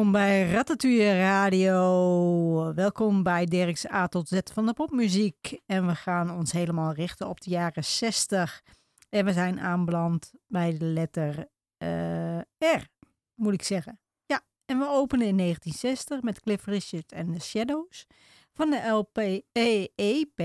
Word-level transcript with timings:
Welkom 0.00 0.20
bij 0.20 0.50
Ratatouille 0.50 1.18
Radio. 1.18 2.74
Welkom 2.74 3.22
bij 3.22 3.44
Dirk's 3.44 3.86
A 3.92 4.06
tot 4.06 4.28
Z 4.28 4.38
van 4.52 4.66
de 4.66 4.72
popmuziek. 4.72 5.60
En 5.66 5.86
we 5.86 5.94
gaan 5.94 6.30
ons 6.30 6.52
helemaal 6.52 6.92
richten 6.92 7.28
op 7.28 7.40
de 7.40 7.50
jaren 7.50 7.84
60. 7.84 8.62
En 9.08 9.24
we 9.24 9.32
zijn 9.32 9.60
aanbeland 9.60 10.32
bij 10.46 10.78
de 10.78 10.84
letter 10.84 11.48
uh, 11.82 12.38
R, 12.58 12.86
moet 13.34 13.52
ik 13.52 13.62
zeggen. 13.62 14.00
Ja, 14.26 14.40
en 14.64 14.78
we 14.78 14.88
openen 14.88 15.26
in 15.26 15.36
1960 15.36 16.22
met 16.22 16.40
Cliff 16.40 16.64
Richard 16.64 17.12
en 17.12 17.34
The 17.34 17.40
Shadows. 17.40 18.06
Van 18.52 18.70
de 18.70 18.88
LP 18.88 19.42
EEP, 19.52 20.40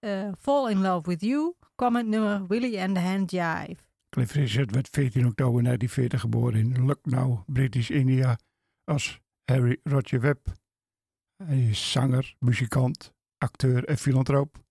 uh, 0.00 0.28
Fall 0.38 0.70
in 0.70 0.80
Love 0.80 1.08
with 1.08 1.20
You, 1.20 1.54
kwam 1.74 2.08
nummer 2.08 2.46
Willie 2.46 2.80
and 2.80 2.94
the 2.94 3.00
Hand 3.00 3.30
Jive. 3.30 3.82
Cliff 4.08 4.32
Richard 4.32 4.70
werd 4.70 4.88
14 4.90 5.26
oktober 5.26 5.62
1940 5.62 6.20
geboren 6.20 6.60
in 6.60 6.86
Lucknow, 6.86 7.42
British 7.46 7.90
India, 7.90 8.38
als 8.84 9.20
Harry 9.44 9.80
Roger 9.82 10.20
Webb. 10.20 10.46
Hij 11.44 11.68
is 11.68 11.90
zanger, 11.92 12.36
muzikant, 12.38 13.14
acteur 13.38 13.84
en 13.84 13.98
filantroop. 13.98 14.64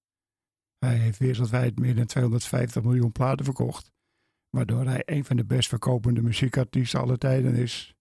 Hij 0.78 0.98
heeft 0.98 1.20
wereldwijd 1.20 1.80
meer 1.80 1.96
dan 1.96 2.06
250 2.06 2.84
miljoen 2.84 3.12
platen 3.12 3.46
verkocht, 3.46 3.92
waardoor 4.50 4.86
hij 4.86 5.02
een 5.06 5.26
van 5.26 5.36
de 5.36 5.46
best 5.46 5.70
verkopende 5.70 6.22
muziekartiesten 6.22 7.00
aller 7.00 7.18
tijden 7.18 7.56
is. 7.56 7.96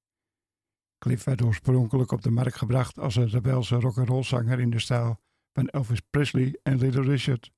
Cliff 0.98 1.24
werd 1.24 1.42
oorspronkelijk 1.42 2.12
op 2.12 2.22
de 2.22 2.30
markt 2.30 2.56
gebracht 2.56 2.98
als 2.98 3.16
een 3.16 3.28
rebelse 3.28 3.76
rock'n'roll 3.76 4.22
zanger 4.22 4.60
in 4.60 4.70
de 4.70 4.78
stijl 4.78 5.20
van 5.52 5.68
Elvis 5.68 6.00
Presley 6.00 6.58
en 6.62 6.78
Little 6.78 7.02
Richard. 7.02 7.52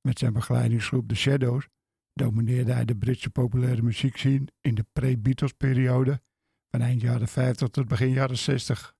Met 0.00 0.18
zijn 0.18 0.32
begeleidingsgroep 0.32 1.08
The 1.08 1.14
Shadows 1.14 1.68
domineerde 2.12 2.72
hij 2.72 2.84
de 2.84 2.96
Britse 2.96 3.30
populaire 3.30 3.82
muziekscene 3.82 4.46
in 4.60 4.74
de 4.74 4.86
pre-Beatles 4.92 5.52
periode 5.52 6.22
van 6.76 6.84
eind 6.84 7.00
jaren 7.00 7.28
50 7.28 7.68
tot 7.68 7.88
begin 7.88 8.10
jaren 8.10 8.38
60. 8.38 8.94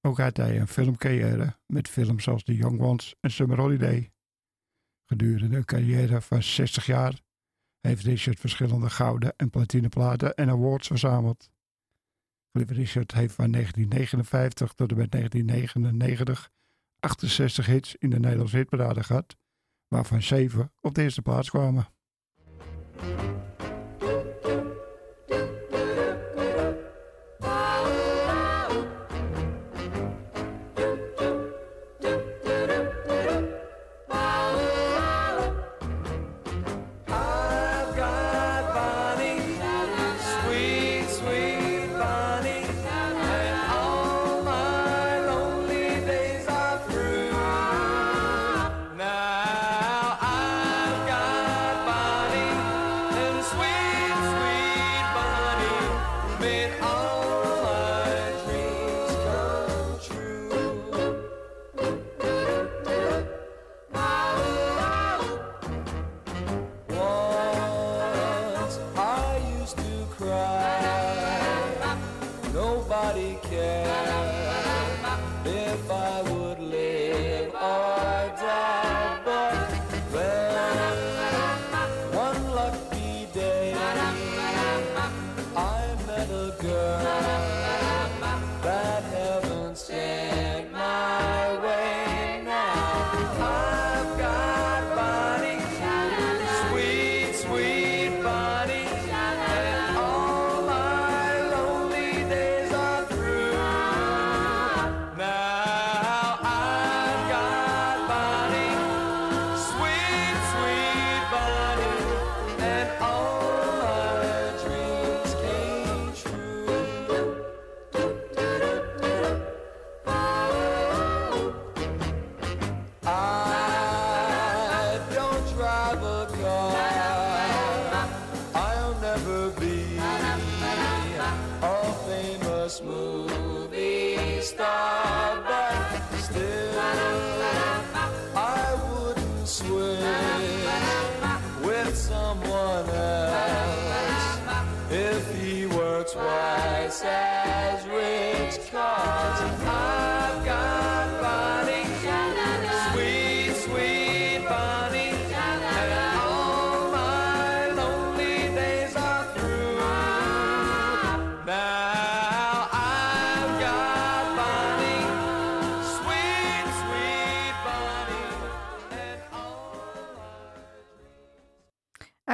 Ook 0.00 0.18
had 0.18 0.36
hij 0.36 0.60
een 0.60 0.68
filmcarrière 0.68 1.58
met 1.66 1.88
films 1.88 2.28
als 2.28 2.42
The 2.42 2.54
Young 2.54 2.80
Ones 2.80 3.14
en 3.20 3.30
Summer 3.30 3.58
Holiday. 3.58 4.12
Gedurende 5.04 5.56
een 5.56 5.64
carrière 5.64 6.20
van 6.20 6.42
60 6.42 6.86
jaar 6.86 7.20
heeft 7.80 8.04
Richard 8.04 8.40
verschillende 8.40 8.90
gouden 8.90 9.36
en 9.36 9.50
platineplaten 9.50 10.34
en 10.34 10.48
awards 10.48 10.86
verzameld. 10.86 11.50
Cliff 12.52 12.70
Richard 12.70 13.12
heeft 13.12 13.34
van 13.34 13.50
1959 13.50 14.72
tot 14.72 14.90
en 14.90 14.96
met 14.96 15.10
1999 15.10 16.50
68 17.00 17.66
hits 17.66 17.96
in 17.96 18.10
de 18.10 18.18
Nederlandse 18.18 18.56
hitparade 18.56 19.02
gehad, 19.02 19.36
waarvan 19.88 20.22
7 20.22 20.72
op 20.80 20.94
de 20.94 21.02
eerste 21.02 21.22
plaats 21.22 21.50
kwamen. 21.50 21.86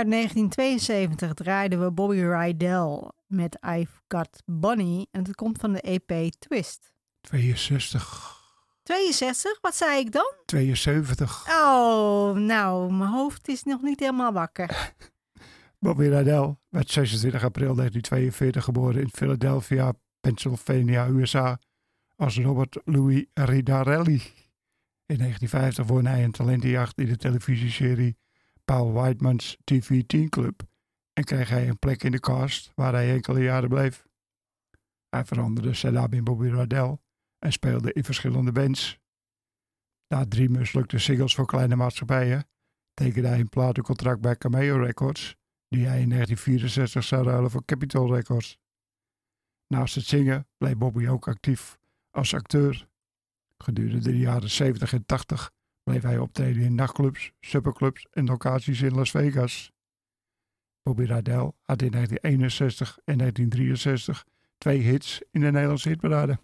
Uit 0.02 0.10
1972 0.10 1.34
draaiden 1.34 1.84
we 1.84 1.90
Bobby 1.90 2.20
Rydell 2.20 3.10
met 3.26 3.58
I've 3.66 4.00
Got 4.08 4.42
Bunny 4.46 5.06
en 5.10 5.24
het 5.24 5.34
komt 5.34 5.58
van 5.58 5.72
de 5.72 5.80
EP 5.80 6.30
Twist. 6.38 6.92
62. 7.20 8.40
62, 8.82 9.60
wat 9.60 9.74
zei 9.74 9.98
ik 9.98 10.12
dan? 10.12 10.32
72. 10.46 11.46
Oh, 11.48 12.34
nou, 12.34 12.92
mijn 12.92 13.10
hoofd 13.10 13.48
is 13.48 13.62
nog 13.62 13.82
niet 13.82 14.00
helemaal 14.00 14.32
wakker. 14.32 14.94
Bobby 15.84 16.08
Radell 16.08 16.56
werd 16.68 16.90
26 16.90 17.44
april 17.44 17.74
1942 17.74 18.64
geboren 18.64 19.00
in 19.00 19.10
Philadelphia, 19.12 19.92
Pennsylvania, 20.20 21.08
USA 21.08 21.58
als 22.16 22.38
Robert 22.38 22.80
Louis 22.84 23.24
Ridarelli. 23.34 24.22
In 25.06 25.18
1950 25.18 25.86
won 25.86 26.06
hij 26.06 26.24
een 26.24 26.32
talentenjacht 26.32 26.98
in 26.98 27.06
de 27.06 27.16
televisieserie 27.16 28.16
Paul 28.72 28.92
Whiteman's 28.92 29.56
TV 29.64 30.02
Teen 30.06 30.28
Club 30.28 30.62
en 31.12 31.24
kreeg 31.24 31.48
hij 31.48 31.68
een 31.68 31.78
plek 31.78 32.02
in 32.02 32.10
de 32.10 32.20
cast 32.20 32.72
waar 32.74 32.92
hij 32.92 33.12
enkele 33.12 33.42
jaren 33.42 33.68
bleef. 33.68 34.06
Hij 35.08 35.24
veranderde 35.24 35.90
naam 35.90 36.12
in 36.12 36.24
Bobby 36.24 36.48
Radell 36.48 36.98
en 37.38 37.52
speelde 37.52 37.92
in 37.92 38.04
verschillende 38.04 38.52
bands. 38.52 38.98
Na 40.08 40.26
drie 40.26 40.48
mislukte 40.48 40.98
singles 40.98 41.34
voor 41.34 41.46
kleine 41.46 41.76
maatschappijen 41.76 42.48
tekende 42.94 43.28
hij 43.28 43.40
een 43.40 43.48
platencontract 43.48 44.20
bij 44.20 44.36
Cameo 44.36 44.76
Records 44.76 45.36
die 45.68 45.86
hij 45.86 46.00
in 46.00 46.08
1964 46.08 47.04
zou 47.04 47.24
ruilen 47.24 47.50
voor 47.50 47.64
Capitol 47.64 48.14
Records. 48.14 48.58
Naast 49.66 49.94
het 49.94 50.04
zingen 50.04 50.48
bleef 50.56 50.76
Bobby 50.76 51.06
ook 51.06 51.28
actief 51.28 51.78
als 52.10 52.34
acteur. 52.34 52.88
Gedurende 53.58 54.10
de 54.10 54.18
jaren 54.18 54.50
70 54.50 54.92
en 54.92 55.06
80 55.06 55.52
bleef 55.82 56.02
hij 56.02 56.18
optreden 56.18 56.62
in 56.62 56.74
nachtclubs, 56.74 57.32
superclubs 57.40 58.06
en 58.10 58.26
locaties 58.26 58.82
in 58.82 58.94
Las 58.94 59.10
Vegas. 59.10 59.72
Bobby 60.82 61.04
Radell 61.04 61.52
had 61.62 61.82
in 61.82 61.90
1961 61.90 62.98
en 63.04 63.18
1963 63.18 64.24
twee 64.58 64.78
hits 64.78 65.22
in 65.30 65.40
de 65.40 65.50
Nederlandse 65.50 65.88
hitparade. 65.88 66.38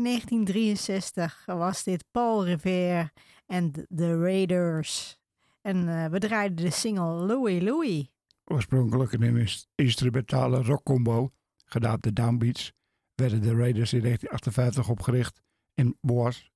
Uit 0.00 0.08
1963 0.08 1.44
was 1.46 1.84
dit 1.84 2.04
Paul 2.10 2.44
Revere 2.44 3.12
en 3.46 3.72
The 3.72 4.18
Raiders. 4.18 5.18
En 5.60 5.88
eh, 5.88 6.06
we 6.06 6.18
draaiden 6.18 6.64
de 6.64 6.70
single 6.70 7.26
Louie 7.26 7.62
Louie. 7.62 8.10
Oorspronkelijk 8.44 9.12
een 9.12 9.36
ins- 9.36 9.68
instrumentale 9.74 10.62
rockcombo, 10.62 11.32
gedaan 11.64 11.98
de 12.00 12.12
Downbeats, 12.12 12.72
werden 13.14 13.42
de 13.42 13.54
Raiders 13.54 13.92
in 13.92 14.00
1958 14.00 14.88
opgericht 14.88 15.40
in 15.74 15.96
Boas, 16.00 16.50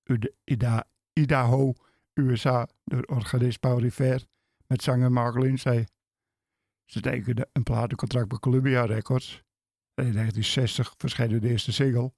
Idaho, 1.13 1.73
USA, 2.15 2.69
door 2.85 3.03
organist 3.03 3.61
Paul 3.61 3.81
Revere 3.81 4.27
met 4.67 4.83
zanger 4.83 5.13
Mark 5.13 5.39
Lindsay. 5.39 5.87
Ze 6.85 7.01
tekenden 7.01 7.49
een 7.53 7.63
platencontract 7.63 8.29
bij 8.29 8.39
Columbia 8.39 8.85
Records. 8.85 9.43
In 9.95 10.13
1960 10.13 10.95
verscheen 10.97 11.41
de 11.41 11.49
eerste 11.49 11.73
single 11.73 12.13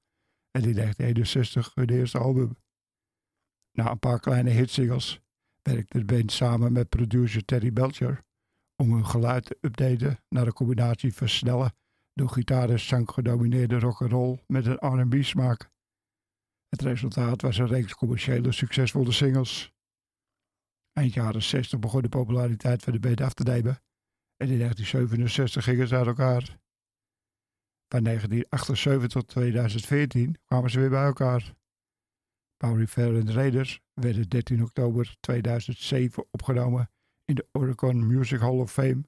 en 0.57 0.63
in 0.63 0.75
1961 0.75 1.75
hun 1.75 1.89
eerste 1.89 2.19
album. 2.19 2.57
Na 3.73 3.91
een 3.91 3.99
paar 3.99 4.21
kleine 4.21 4.51
hitsingles 4.51 5.21
werkte 5.63 5.99
de 5.99 6.05
band 6.05 6.33
samen 6.33 6.73
met 6.73 6.89
producer 6.89 7.45
Terry 7.45 7.73
Belcher 7.73 8.25
om 8.77 8.93
hun 8.93 9.07
geluid 9.07 9.45
te 9.45 9.59
updaten 9.61 10.21
naar 10.29 10.47
een 10.47 10.53
combinatie 10.53 11.15
versnellen 11.15 11.75
door 12.13 12.29
gitaar 12.29 12.71
en 12.71 12.81
zang 12.81 13.11
gedomineerde 13.11 13.79
rock'n'roll 13.79 14.43
met 14.47 14.67
een 14.67 15.01
R&B 15.01 15.25
smaak. 15.25 15.71
Het 16.69 16.83
resultaat 16.83 17.43
was 17.43 17.59
een 17.59 17.67
reeks 17.67 17.95
commerciële 17.95 18.53
succesvolle 18.53 19.13
singles. 19.13 19.73
Eind 20.93 21.15
jaren 21.15 21.43
60 21.43 21.79
begon 21.79 22.03
de 22.03 22.09
populariteit 22.09 22.83
van 22.83 22.93
de 22.93 23.01
band 23.01 23.21
af 23.21 23.33
te 23.33 23.43
nemen 23.43 23.83
en 24.37 24.49
in 24.49 24.59
1967 24.59 25.65
gingen 25.65 25.89
ze 25.89 25.97
uit 25.97 26.07
elkaar. 26.07 26.59
Van 27.89 28.03
1978 28.05 29.09
tot 29.09 29.29
2014 29.29 30.37
kwamen 30.45 30.71
ze 30.71 30.81
weer 30.81 30.91
bij 30.91 31.05
elkaar. 31.05 31.55
Bowery 32.57 32.87
Fair 32.87 33.17
en 33.17 33.33
Raiders 33.33 33.81
werden 33.95 34.29
13 34.29 34.63
oktober 34.63 35.17
2007 35.21 36.27
opgenomen 36.31 36.91
in 37.25 37.35
de 37.35 37.49
Oricon 37.53 38.07
Music 38.07 38.41
Hall 38.41 38.59
of 38.59 38.73
Fame 38.73 39.03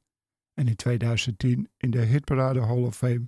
en 0.55 0.69
in 0.69 0.77
2010 0.77 1.71
in 1.77 1.91
de 1.91 2.01
Hitparade 2.01 2.61
Hall 2.61 2.85
of 2.85 2.97
Fame. 2.97 3.27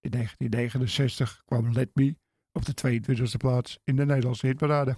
In 0.00 0.10
1969 0.10 1.42
kwam 1.44 1.72
Let 1.72 1.90
Me 1.94 2.16
op 2.52 2.64
de 2.64 3.00
22e 3.00 3.36
plaats 3.38 3.78
in 3.84 3.96
de 3.96 4.06
Nederlandse 4.06 4.46
hitparade. 4.46 4.96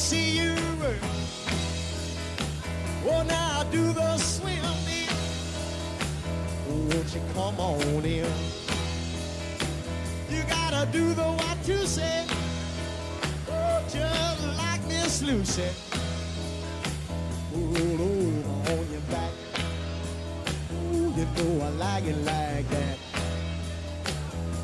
See 0.00 0.38
you 0.38 0.54
work. 0.80 0.96
Oh, 3.06 3.22
now 3.22 3.64
do 3.64 3.92
the 3.92 4.16
swim. 4.16 4.64
Won't 6.68 7.14
you 7.14 7.20
come 7.34 7.60
on 7.60 8.04
in? 8.04 8.32
You 10.30 10.42
gotta 10.48 10.90
do 10.90 11.12
the 11.14 11.22
what 11.22 11.62
to 11.64 11.86
say. 11.86 12.26
Oh, 13.48 13.82
just 13.92 14.42
like 14.56 14.82
Miss 14.88 15.22
Lucy. 15.22 15.68
Roll 17.52 18.00
over 18.08 18.72
on 18.72 18.90
your 18.90 19.04
back. 19.12 19.32
Ooh, 20.72 21.12
you 21.18 21.26
know 21.36 21.66
I 21.66 21.68
like 21.84 22.04
it 22.04 22.18
like 22.24 22.68
that. 22.70 22.98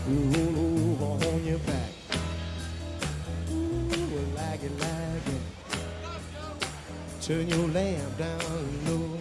Roll 0.09 0.59
over 0.59 0.76
Turn 7.27 7.43
your 7.49 7.67
lamp 7.71 8.19
down 8.19 8.85
low. 8.87 9.19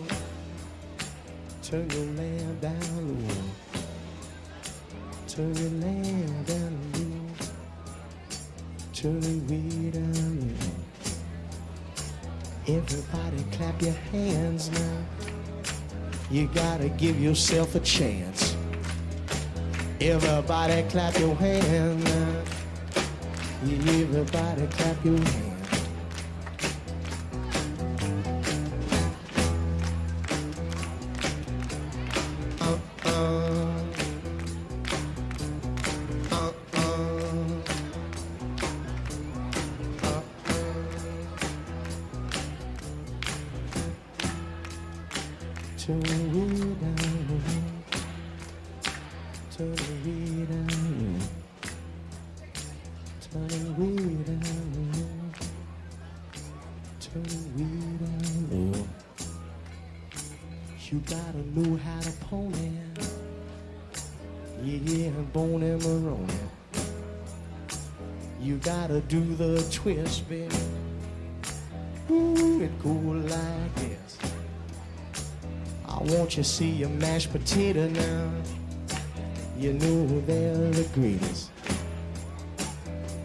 Turn 1.64 1.90
your 1.90 2.06
lamp 2.14 2.62
down 2.62 3.28
low. 3.28 3.36
Turn 5.28 5.56
your 5.56 5.72
lamp 5.82 6.46
down 6.46 6.78
low. 6.94 7.26
Turn 8.94 9.24
it 9.24 9.50
way 9.50 9.90
down 9.90 10.56
low. 10.60 10.76
Everybody 12.76 13.44
clap 13.54 13.82
your 13.82 13.98
hands 14.12 14.70
now. 14.70 15.04
You 16.30 16.46
gotta 16.54 16.90
give 16.90 17.20
yourself 17.20 17.74
a 17.74 17.80
chance. 17.80 18.56
Everybody 20.00 20.84
clap 20.90 21.18
your 21.18 21.34
hands 21.34 22.04
now. 22.04 22.44
You 23.66 23.78
everybody 24.04 24.68
clap 24.68 25.04
your 25.04 25.18
hands. 25.18 25.45
Baby. 69.86 70.48
Ooh, 72.10 72.64
it 72.64 72.72
cool 72.82 73.18
like 73.18 73.76
this. 73.76 74.18
I 75.88 75.98
want 76.00 76.36
you 76.38 76.42
to 76.42 76.44
see 76.44 76.72
your 76.72 76.90
mashed 76.90 77.32
potato 77.32 77.88
now. 77.90 78.32
You 79.60 79.74
know 79.74 80.22
they're 80.22 80.72
the 80.72 80.90
greatest. 80.96 81.52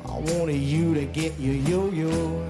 I 0.05 0.19
wanted 0.19 0.57
you 0.57 0.93
to 0.93 1.07
get 1.07 1.39
your 1.41 1.55
yo-yo 1.55 2.47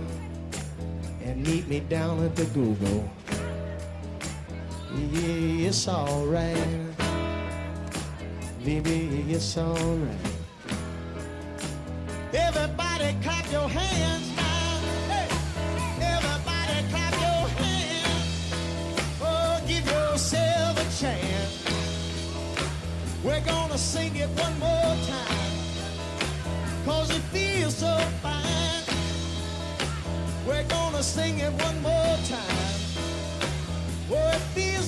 and 1.24 1.46
meet 1.46 1.68
me 1.68 1.78
down 1.78 2.24
at 2.24 2.34
the 2.34 2.46
Google. 2.46 3.08
Yeah, 4.92 5.68
it's 5.68 5.86
alright. 5.86 6.56
Baby, 8.64 9.24
it's 9.28 9.56
alright. 9.56 10.16
Everybody 12.32 13.16
clap 13.22 13.39
your 13.52 13.68
hands 13.68 14.36
now. 14.36 14.80
Hey, 15.08 15.26
everybody 16.00 16.88
clap 16.90 17.12
your 17.14 17.48
hands. 17.58 18.52
Oh, 19.20 19.60
give 19.66 19.84
yourself 19.86 20.78
a 20.78 21.02
chance. 21.02 21.64
We're 23.24 23.40
gonna 23.40 23.76
sing 23.76 24.14
it 24.16 24.28
one 24.28 24.56
more 24.60 24.94
time. 25.06 25.52
Cause 26.84 27.10
it 27.10 27.22
feels 27.34 27.76
so 27.76 27.96
fine. 28.22 28.84
We're 30.46 30.68
gonna 30.68 31.02
sing 31.02 31.38
it 31.38 31.52
one 31.52 31.82
more 31.82 32.16
time. 32.28 32.78
Oh, 34.12 34.30
it 34.32 34.42
feels 34.54 34.79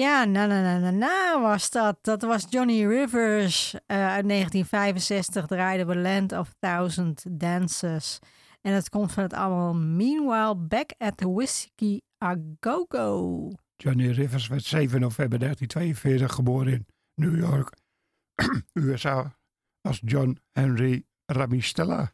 Ja, 0.00 0.24
na 0.24 0.46
na 0.46 0.62
na 0.62 0.78
na 0.78 0.90
na 0.90 1.40
was 1.40 1.70
dat. 1.70 1.98
Dat 2.04 2.22
was 2.22 2.46
Johnny 2.50 2.86
Rivers 2.86 3.74
eh, 3.74 3.96
uit 3.96 4.28
1965. 4.28 5.46
Draaide 5.46 5.84
we 5.84 5.96
Land 5.96 6.32
of 6.32 6.54
Thousand 6.58 7.40
Dances. 7.40 8.18
En 8.60 8.72
het 8.72 8.88
komt 8.88 9.12
van 9.12 9.22
het 9.22 9.32
album 9.32 9.96
Meanwhile 9.96 10.56
Back 10.56 10.90
at 10.98 11.16
the 11.16 11.32
Whiskey 11.32 12.00
A 12.24 12.36
Go 12.60 12.84
Go. 12.88 13.50
Johnny 13.76 14.10
Rivers 14.10 14.46
werd 14.48 14.64
7 14.64 15.00
november 15.00 15.38
1942 15.38 16.34
geboren 16.34 16.72
in 16.72 16.86
New 17.14 17.38
York, 17.38 17.76
USA, 18.72 19.36
als 19.80 20.00
John 20.04 20.38
Henry 20.52 21.04
Ramistella. 21.26 22.12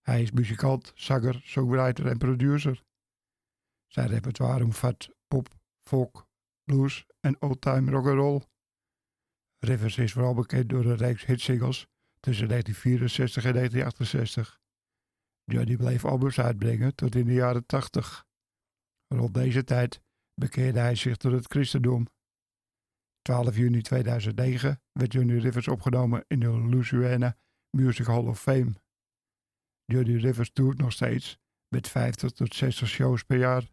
Hij 0.00 0.22
is 0.22 0.30
muzikant, 0.30 0.92
zanger, 0.94 1.40
songwriter 1.44 2.06
en 2.06 2.18
producer. 2.18 2.82
Zijn 3.86 4.08
repertoire 4.08 4.64
omvat 4.64 5.08
pop, 5.28 5.48
folk, 5.82 6.27
blues 6.68 7.06
en 7.20 7.42
oldtime 7.42 7.90
rock'n'roll. 7.90 8.42
Rivers 9.58 9.98
is 9.98 10.12
vooral 10.12 10.34
bekend 10.34 10.68
door 10.68 10.84
een 10.84 10.96
reeks 10.96 11.24
hitsingles 11.24 11.86
tussen 12.20 12.48
1964 12.48 13.44
en 13.44 13.52
1968. 13.52 14.60
Johnny 15.44 15.76
bleef 15.76 16.04
albums 16.04 16.40
uitbrengen 16.40 16.94
tot 16.94 17.14
in 17.14 17.26
de 17.26 17.32
jaren 17.32 17.66
80. 17.66 18.26
Rond 19.06 19.34
deze 19.34 19.64
tijd 19.64 20.02
bekeerde 20.34 20.78
hij 20.78 20.94
zich 20.94 21.16
tot 21.16 21.32
het 21.32 21.46
christendom. 21.46 22.06
12 23.22 23.56
juni 23.56 23.82
2009 23.82 24.82
werd 24.92 25.12
Johnny 25.12 25.38
Rivers 25.38 25.68
opgenomen 25.68 26.24
in 26.26 26.40
de 26.40 26.48
Louisiana 26.48 27.36
Music 27.76 28.06
Hall 28.06 28.26
of 28.26 28.40
Fame. 28.40 28.72
Johnny 29.84 30.16
Rivers 30.16 30.50
toert 30.52 30.78
nog 30.78 30.92
steeds 30.92 31.38
met 31.68 31.88
50 31.88 32.30
tot 32.30 32.54
60 32.54 32.88
shows 32.88 33.22
per 33.22 33.38
jaar. 33.38 33.70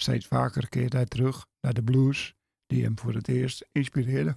Steeds 0.00 0.26
vaker 0.26 0.68
keert 0.68 0.92
hij 0.92 1.06
terug 1.06 1.46
naar 1.60 1.74
de 1.74 1.82
blues 1.82 2.34
die 2.66 2.84
hem 2.84 2.98
voor 2.98 3.14
het 3.14 3.28
eerst 3.28 3.68
inspireerde. 3.72 4.36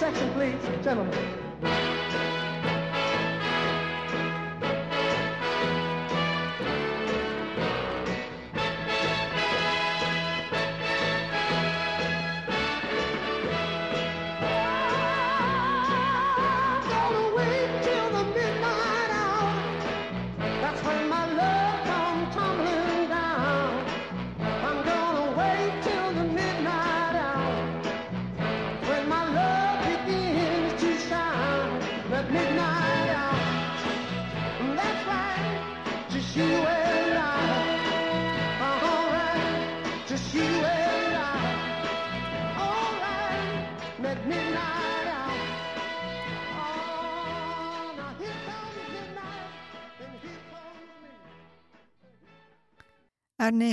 Section, 0.00 0.32
please, 0.32 0.56
gentlemen. 0.82 1.49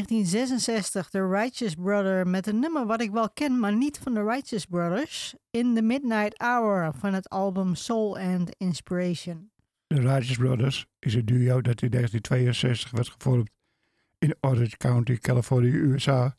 1966 0.08 1.10
The 1.10 1.28
Righteous 1.28 1.76
Brother 1.76 2.28
met 2.28 2.48
een 2.48 2.60
nummer 2.60 2.86
wat 2.86 3.02
ik 3.02 3.12
wel 3.12 3.30
ken, 3.30 3.60
maar 3.60 3.76
niet 3.76 3.98
van 3.98 4.14
The 4.14 4.24
Righteous 4.24 4.66
Brothers. 4.66 5.36
In 5.52 5.76
the 5.76 5.82
Midnight 5.82 6.38
Hour 6.38 6.94
van 6.94 7.14
het 7.14 7.30
album 7.30 7.76
Soul 7.76 8.18
and 8.18 8.56
Inspiration. 8.58 9.52
The 9.88 10.00
Righteous 10.00 10.38
Brothers 10.38 10.86
is 11.00 11.14
een 11.14 11.26
duo 11.26 11.62
dat 11.62 11.82
in 11.82 11.90
1962 11.90 12.92
werd 12.92 13.10
gevormd 13.10 13.50
in 14.18 14.36
Orange 14.40 14.78
County, 14.78 15.18
Californië, 15.18 15.76
USA 15.76 16.38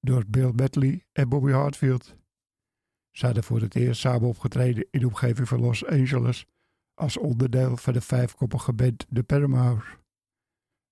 door 0.00 0.24
Bill 0.26 0.52
Batley 0.52 1.04
en 1.12 1.28
Bobby 1.28 1.50
Hartfield. 1.50 2.14
Ze 3.10 3.26
hadden 3.26 3.44
voor 3.44 3.60
het 3.60 3.74
eerst 3.74 4.00
samen 4.00 4.28
opgetreden 4.28 4.86
in 4.90 5.00
de 5.00 5.06
omgeving 5.06 5.48
van 5.48 5.60
Los 5.60 5.86
Angeles 5.86 6.46
als 6.94 7.16
onderdeel 7.16 7.76
van 7.76 7.92
de 7.92 8.00
vijfkoppige 8.00 8.72
band 8.72 9.06
The 9.12 9.22
Paramount. 9.22 9.82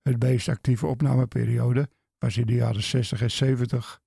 Het 0.02 0.22
meest 0.22 0.48
actieve 0.48 0.86
opnameperiode 0.86 1.88
was 2.20 2.36
in 2.36 2.46
de 2.46 2.54
jaren 2.54 2.82
60 2.82 3.22
en 3.22 3.30
70. 3.30 4.00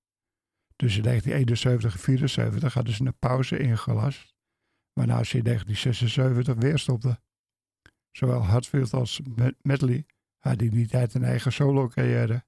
Tussen 0.76 1.02
1971 1.02 1.92
en 1.92 2.00
1974, 2.00 2.74
hadden 2.74 2.94
ze 2.94 3.04
een 3.04 3.18
pauze 3.18 3.58
ingelast. 3.58 4.34
Waarna 4.92 5.24
ze 5.24 5.36
in 5.38 5.44
1976 5.44 6.54
weer 6.54 6.78
stopten. 6.78 7.22
Zowel 8.10 8.44
Hartfield 8.44 8.92
als 8.92 9.20
Medley 9.62 10.06
hadden 10.38 10.66
in 10.66 10.72
die 10.72 10.86
tijd 10.86 11.14
een 11.14 11.24
eigen 11.24 11.52
solo-carrière. 11.52 12.44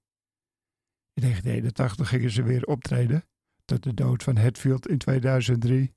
In 1.12 1.22
1981 1.22 2.08
gingen 2.08 2.30
ze 2.30 2.42
weer 2.42 2.64
optreden, 2.64 3.24
tot 3.64 3.82
de 3.82 3.94
dood 3.94 4.22
van 4.22 4.36
Hetfield 4.36 4.88
in 4.88 4.98
2003. 4.98 5.94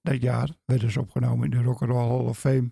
Dat 0.00 0.22
jaar 0.22 0.56
werden 0.64 0.90
ze 0.90 1.00
opgenomen 1.00 1.44
in 1.44 1.50
de 1.50 1.62
Rock 1.62 1.82
and 1.82 1.90
Roll 1.90 2.08
Hall 2.08 2.26
of 2.26 2.38
Fame. 2.38 2.70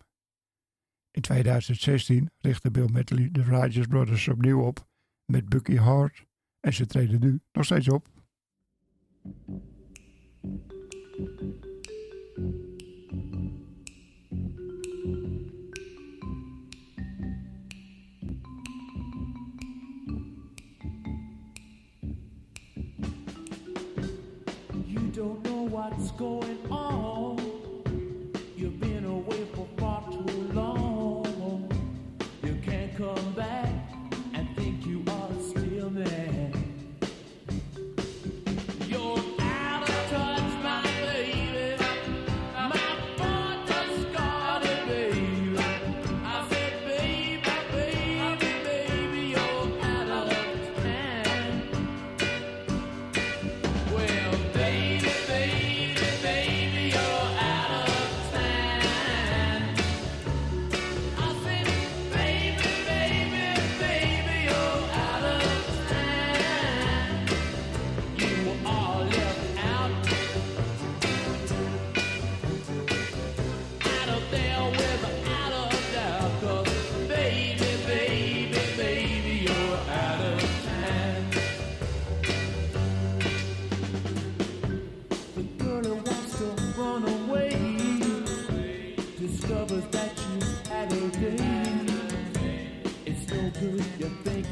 In 1.11 1.23
2016 1.23 2.31
richtte 2.39 2.71
Bill 2.71 2.89
Medley 2.93 3.31
de 3.31 3.43
Righteous 3.43 3.87
Brothers 3.87 4.29
opnieuw 4.29 4.63
op 4.63 4.87
met 5.27 5.49
Bucky 5.49 5.77
Hart 5.77 6.25
en 6.61 6.73
ze 6.73 6.87
treden 6.87 7.21
nu 7.21 7.41
nog 7.53 7.65
steeds 7.65 7.89
op. 7.89 8.09
You 24.85 25.11
don't 25.11 25.43
know 25.43 25.69
what's 25.69 26.11
going 26.11 26.71
on. 26.71 27.16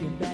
get 0.05 0.19
back. 0.19 0.34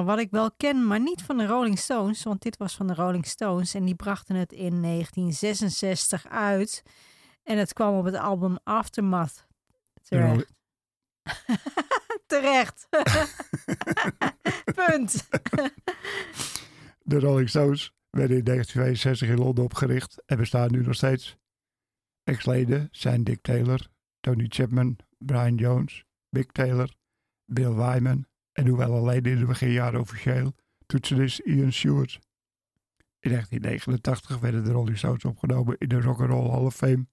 Nummer 0.00 0.16
wat 0.16 0.24
ik 0.24 0.30
wel 0.30 0.52
ken, 0.56 0.86
maar 0.86 1.00
niet 1.00 1.22
van 1.22 1.36
de 1.36 1.46
Rolling 1.46 1.78
Stones. 1.78 2.22
Want 2.22 2.42
dit 2.42 2.56
was 2.56 2.76
van 2.76 2.86
de 2.86 2.94
Rolling 2.94 3.26
Stones 3.26 3.74
en 3.74 3.84
die 3.84 3.94
brachten 3.94 4.36
het 4.36 4.52
in 4.52 4.82
1966 4.82 6.26
uit. 6.28 6.82
En 7.42 7.58
het 7.58 7.72
kwam 7.72 7.98
op 7.98 8.04
het 8.04 8.14
album 8.14 8.58
Aftermath. 8.64 9.46
Rolling- 10.08 10.48
Terecht. 12.26 12.88
Punt. 14.86 15.28
De 17.02 17.18
Rolling 17.18 17.48
Stones 17.48 17.92
werden 18.10 18.36
in 18.36 18.44
1962 18.44 19.28
in 19.28 19.38
Londen 19.38 19.64
opgericht 19.64 20.22
en 20.26 20.36
bestaan 20.36 20.72
nu 20.72 20.82
nog 20.82 20.94
steeds. 20.94 21.36
Ex-leden 22.22 22.88
zijn 22.90 23.24
Dick 23.24 23.42
Taylor, 23.42 23.86
Tony 24.20 24.46
Chapman, 24.48 24.96
Brian 25.18 25.54
Jones, 25.54 26.04
Mick 26.28 26.52
Taylor, 26.52 26.94
Bill 27.44 27.74
Wyman 27.74 28.29
en 28.60 28.66
hoewel 28.66 28.94
alleen 28.94 29.24
in 29.24 29.38
de 29.38 29.46
beginjaren 29.46 30.00
officieel, 30.00 30.54
toetsenist 30.86 31.38
Ian 31.38 31.72
Stewart. 31.72 32.18
In 33.18 33.30
1989 33.30 34.38
werden 34.38 34.64
de 34.64 34.70
Rolling 34.70 34.98
Stones 34.98 35.24
opgenomen 35.24 35.78
in 35.78 35.88
de 35.88 36.00
Rock 36.00 36.20
and 36.20 36.30
Roll 36.30 36.50
Hall 36.50 36.64
of 36.64 36.74
Fame. 36.74 37.06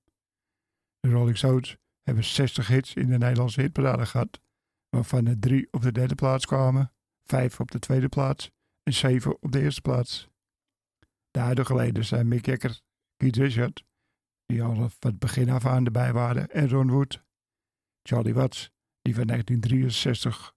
De 0.99 1.09
Rolling 1.09 1.37
Stones 1.37 1.77
hebben 2.01 2.23
60 2.23 2.67
hits 2.67 2.93
in 2.93 3.09
de 3.09 3.17
Nederlandse 3.17 3.61
hitparade 3.61 4.05
gehad, 4.05 4.39
waarvan 4.89 5.25
er 5.25 5.39
drie 5.39 5.67
op 5.71 5.81
de 5.81 5.91
derde 5.91 6.15
plaats 6.15 6.45
kwamen, 6.45 6.93
vijf 7.23 7.59
op 7.59 7.71
de 7.71 7.79
tweede 7.79 8.09
plaats 8.09 8.51
en 8.83 8.93
zeven 8.93 9.41
op 9.41 9.51
de 9.51 9.61
eerste 9.61 9.81
plaats. 9.81 10.27
De 11.31 11.39
huidige 11.39 11.75
leden 11.75 12.05
zijn 12.05 12.27
Mick 12.27 12.45
Jagger, 12.45 12.81
Keith 13.17 13.35
Richard, 13.35 13.83
die 14.45 14.63
al 14.63 14.75
van 14.75 14.89
het 14.99 15.19
begin 15.19 15.49
af 15.49 15.65
aan 15.65 15.85
erbij 15.85 16.13
waren, 16.13 16.49
en 16.49 16.69
Ron 16.69 16.91
Wood. 16.91 17.23
Charlie 18.01 18.33
Watts, 18.33 18.71
die 19.01 19.15
van 19.15 19.27
1963 19.27 20.55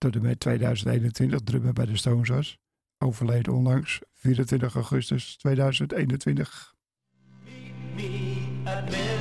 tot 0.00 0.14
en 0.14 0.22
met 0.22 0.40
2021 0.40 1.40
drummer 1.40 1.72
bij 1.72 1.86
de 1.86 1.96
Stones 1.96 2.28
was, 2.28 2.58
overleden 2.98 3.52
onlangs 3.52 4.00
24 4.14 4.74
augustus 4.74 5.36
2021. 5.36 6.74
me 7.94 9.19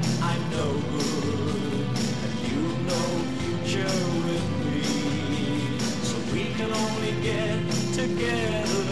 that 0.00 0.22
I'm 0.22 0.50
no 0.50 0.72
good, 0.92 1.86
and 2.24 2.34
you've 2.48 2.80
no 2.92 3.02
future 3.40 3.98
with 4.26 4.48
me. 4.64 5.78
So 6.08 6.16
we 6.32 6.44
can 6.54 6.72
only 6.72 7.12
get 7.20 7.60
together 7.92 8.84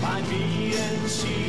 by 0.00 0.22
being 0.22 1.08
secretly. 1.08 1.47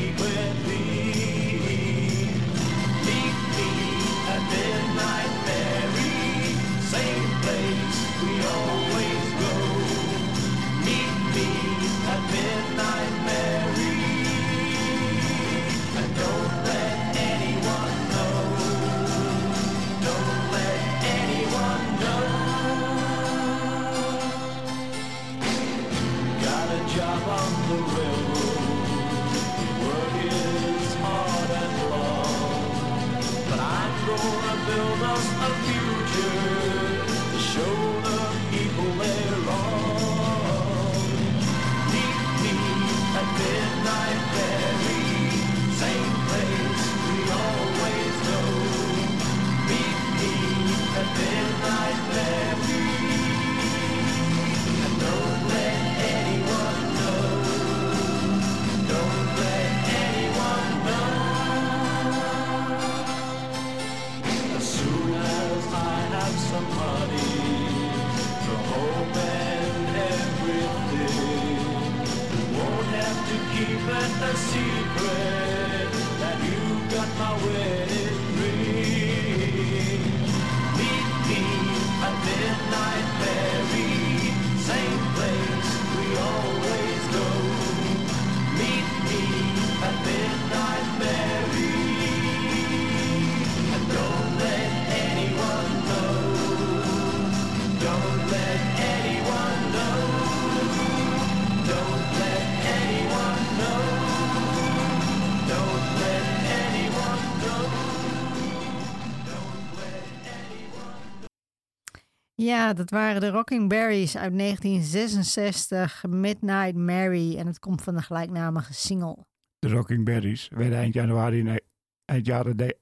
Ja, 112.41 112.73
dat 112.73 112.89
waren 112.89 113.21
de 113.21 113.29
Rocking 113.29 113.69
Berries 113.69 114.17
uit 114.17 114.37
1966, 114.37 116.05
Midnight 116.07 116.75
Mary. 116.75 117.37
En 117.37 117.47
het 117.47 117.59
komt 117.59 117.81
van 117.81 117.95
de 117.95 118.01
gelijknamige 118.01 118.73
single. 118.73 119.25
De 119.59 119.69
Rocking 119.69 120.05
Berries 120.05 120.47
werden 120.49 120.77
eind 120.77 120.93
januari, 120.93 121.43
nee, 121.43 121.61
eind 122.05 122.25
jaren 122.25 122.57
de, 122.57 122.77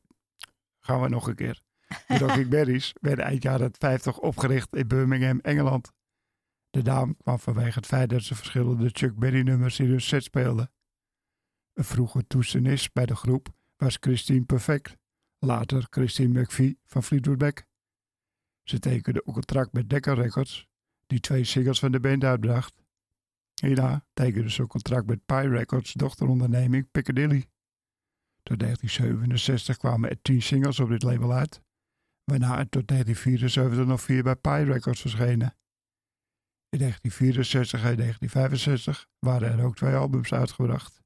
gaan 0.79 1.01
we 1.01 1.09
nog 1.09 1.27
een 1.27 1.35
keer. 1.35 1.61
De 2.07 2.17
Rocking 2.25 2.49
Berries 2.49 2.93
werden 3.01 3.25
eind 3.25 3.43
jaren 3.43 3.71
50 3.79 4.19
opgericht 4.19 4.75
in 4.75 4.87
Birmingham, 4.87 5.39
Engeland. 5.39 5.91
De 6.69 6.81
naam 6.81 7.17
kwam 7.17 7.39
vanwege 7.39 7.77
het 7.79 7.85
feit 7.85 8.09
dat 8.09 8.21
ze 8.23 8.35
verschillende 8.35 8.89
Chuck 8.91 9.15
Berry 9.15 9.41
nummers 9.41 9.79
in 9.79 9.89
hun 9.89 10.01
set 10.01 10.23
speelden. 10.23 10.71
Een 11.73 11.83
vroege 11.83 12.27
toetsenist 12.27 12.93
bij 12.93 13.05
de 13.05 13.15
groep 13.15 13.47
was 13.77 13.97
Christine 13.99 14.45
Perfect, 14.45 14.97
later 15.39 15.87
Christine 15.89 16.41
McVie 16.41 16.79
van 16.85 17.03
Fleetwood 17.03 17.39
Mac. 17.39 17.66
Ze 18.69 18.79
tekende 18.79 19.21
een 19.25 19.33
contract 19.33 19.73
met 19.73 19.89
Decca 19.89 20.13
Records, 20.13 20.67
die 21.05 21.19
twee 21.19 21.43
singles 21.43 21.79
van 21.79 21.91
de 21.91 21.99
band 21.99 22.23
uitbracht. 22.23 22.83
Hierna 23.61 24.05
tekende 24.13 24.51
ze 24.51 24.61
een 24.61 24.67
contract 24.67 25.07
met 25.07 25.25
Pie 25.25 25.49
Records, 25.49 25.93
dochteronderneming 25.93 26.91
Piccadilly. 26.91 27.45
Tot 28.43 28.59
1967 28.59 29.77
kwamen 29.77 30.09
er 30.09 30.21
tien 30.21 30.41
singles 30.41 30.79
op 30.79 30.89
dit 30.89 31.03
label 31.03 31.33
uit, 31.33 31.61
waarna 32.23 32.59
er 32.59 32.69
tot 32.69 32.87
1974 32.87 33.85
nog 33.85 34.01
vier 34.01 34.23
bij 34.23 34.35
Pie 34.35 34.63
Records 34.63 35.01
verschenen. 35.01 35.57
In 36.69 36.79
1964 36.79 37.79
en 37.83 37.97
1965 37.97 39.07
waren 39.19 39.51
er 39.51 39.65
ook 39.65 39.75
twee 39.75 39.95
albums 39.95 40.33
uitgebracht. 40.33 41.01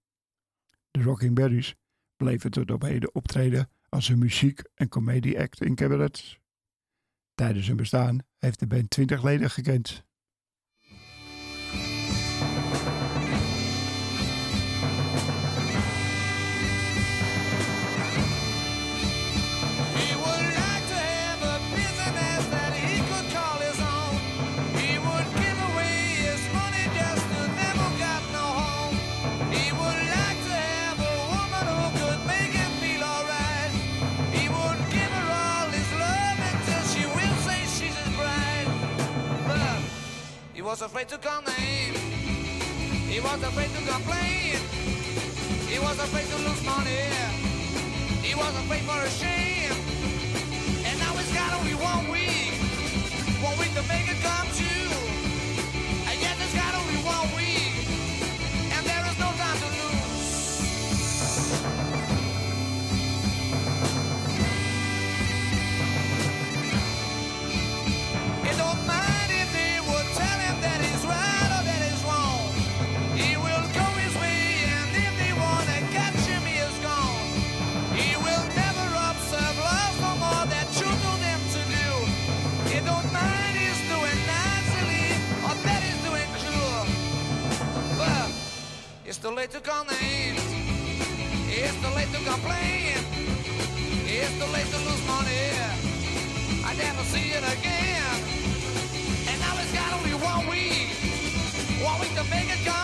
De 0.92 1.02
Rocking 1.02 1.36
Berries 1.36 1.76
bleven 2.16 2.52
tot 2.52 2.72
op 2.72 2.82
heden 2.82 3.16
optreden 3.16 3.70
als 3.90 4.10
een 4.10 4.20
muziek- 4.20 4.70
en 4.74 4.90
comedie-act 4.90 5.62
in 5.62 5.76
cabarets. 5.76 6.41
Tijdens 7.42 7.68
hun 7.68 7.76
bestaan 7.76 8.20
heeft 8.38 8.60
de 8.60 8.68
band 8.68 8.90
20 8.90 9.24
leden 9.24 9.50
gekend. 9.50 10.06
Was 40.82 40.90
afraid 40.90 41.08
to 41.10 41.18
complain. 41.20 41.94
He 43.08 43.20
was 43.20 43.44
afraid 43.44 43.70
to 43.70 43.82
complain. 43.86 44.58
He 45.70 45.78
was 45.78 46.00
afraid 46.00 46.26
to 46.26 46.38
lose 46.38 46.64
money. 46.66 47.06
He 48.24 48.34
was 48.34 48.56
afraid 48.56 48.82
for 48.90 49.00
a 49.00 49.10
shame. 49.12 49.74
And 50.84 50.98
now 50.98 51.14
it's 51.20 51.32
got 51.36 51.54
only 51.54 51.76
one 51.76 52.10
week. 52.10 52.58
One 53.44 53.60
week 53.60 53.74
to 53.76 53.84
make 53.84 54.10
it 54.10 54.24
come 54.24 54.41
too 89.22 89.30
late 89.30 89.52
to 89.52 89.60
call 89.60 89.86
names. 89.86 90.42
It's 91.48 91.76
too 91.80 91.94
late 91.96 92.12
to 92.12 92.18
complain. 92.28 92.98
It's 94.08 94.34
too 94.40 94.52
late 94.52 94.66
to 94.66 94.80
lose 94.80 95.06
money. 95.06 95.52
I 96.66 96.74
never 96.76 97.04
see 97.04 97.30
it 97.30 97.44
again. 97.54 98.18
And 99.30 99.40
now 99.40 99.54
it's 99.62 99.72
got 99.74 99.94
only 99.94 100.16
one 100.16 100.48
week. 100.50 100.90
One 101.86 102.00
week 102.00 102.16
to 102.16 102.24
make 102.32 102.50
it 102.50 102.66
come 102.66 102.81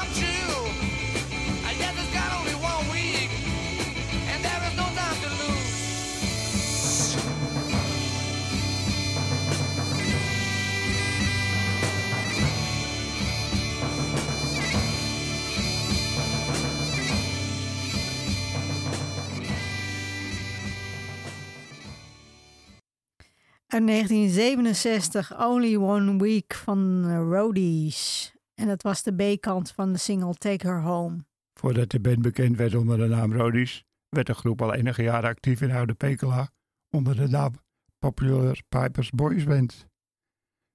Uit 23.78 23.88
1967, 23.88 25.40
Only 25.40 25.76
One 25.76 26.18
Week 26.18 26.54
van 26.54 27.04
eh, 27.06 27.16
Roadies. 27.16 28.34
En 28.56 28.68
dat 28.68 28.82
was 28.82 29.04
de 29.04 29.36
B-kant 29.36 29.72
van 29.72 29.92
de 29.92 29.98
single 29.98 30.34
Take 30.34 30.68
Her 30.68 30.82
Home. 30.82 31.26
Voordat 31.54 31.90
de 31.90 32.00
band 32.00 32.22
bekend 32.22 32.58
werd 32.58 32.76
onder 32.76 32.98
de 32.98 33.08
naam 33.08 33.34
Rodies, 33.34 33.86
werd 34.10 34.28
de 34.28 34.34
groep 34.34 34.62
al 34.62 34.74
enige 34.74 35.04
jaren 35.04 35.30
actief 35.30 35.62
in 35.62 35.72
Oude 35.72 35.94
Pekela 35.94 36.50
onder 36.90 37.16
de 37.16 37.28
naam 37.28 37.54
Popular 38.00 38.60
Pipers 38.70 39.10
Boys 39.10 39.44
Band. 39.44 39.88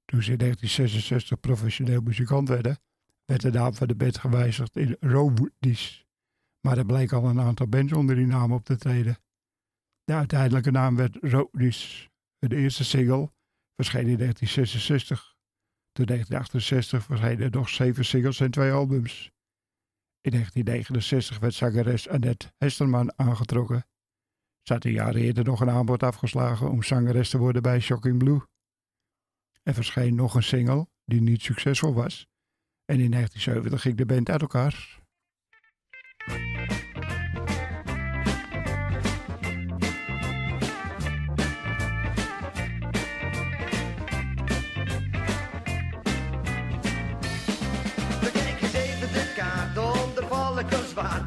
Toen 0.04 0.22
ze 0.22 0.32
in 0.32 0.38
1966 0.38 1.40
professioneel 1.40 2.00
muzikant 2.00 2.48
werden, 2.48 2.78
werd 3.24 3.40
de 3.40 3.50
naam 3.50 3.74
van 3.74 3.86
de 3.86 3.94
band 3.94 4.18
gewijzigd 4.18 4.76
in 4.76 4.96
Rodies. 5.00 6.06
Maar 6.60 6.78
er 6.78 6.86
bleek 6.86 7.12
al 7.12 7.24
een 7.24 7.40
aantal 7.40 7.66
bands 7.68 7.92
onder 7.92 8.14
die 8.14 8.26
naam 8.26 8.52
op 8.52 8.64
te 8.64 8.76
treden. 8.76 9.18
De 10.04 10.12
uiteindelijke 10.12 10.70
naam 10.70 10.96
werd 10.96 11.16
Rodies. 11.20 12.10
De 12.48 12.56
eerste 12.56 12.84
single 12.84 13.32
verscheen 13.74 14.08
in 14.08 14.16
1966. 14.18 15.36
Toen 15.92 16.06
1968 16.06 17.04
verschenen 17.04 17.44
er 17.44 17.50
nog 17.50 17.68
zeven 17.68 18.04
singles 18.04 18.40
en 18.40 18.50
twee 18.50 18.72
albums. 18.72 19.30
In 20.20 20.30
1969 20.30 21.38
werd 21.38 21.54
zangeres 21.54 22.08
Annette 22.08 22.52
Hesterman 22.58 23.18
aangetrokken. 23.18 23.86
Ze 24.62 24.72
had 24.72 24.84
een 24.84 24.92
jaar 24.92 25.14
eerder 25.14 25.44
nog 25.44 25.60
een 25.60 25.70
aanbod 25.70 26.02
afgeslagen 26.02 26.70
om 26.70 26.82
zangeres 26.82 27.30
te 27.30 27.38
worden 27.38 27.62
bij 27.62 27.80
Shocking 27.80 28.18
Blue. 28.18 28.40
Er 29.62 29.74
verscheen 29.74 30.14
nog 30.14 30.34
een 30.34 30.42
single 30.42 30.88
die 31.04 31.20
niet 31.20 31.42
succesvol 31.42 31.94
was. 31.94 32.26
En 32.84 33.00
in 33.00 33.10
1970 33.10 33.80
ging 33.80 33.96
de 33.96 34.06
band 34.06 34.30
uit 34.30 34.40
elkaar. 34.40 35.00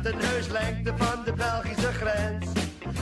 De 0.06 0.14
neuslengte 0.14 0.94
van 0.96 1.24
de 1.24 1.34
Belgische 1.34 1.94
grens. 1.94 2.46